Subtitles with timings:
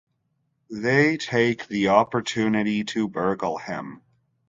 [0.71, 4.01] They take the opportunity to burgle him.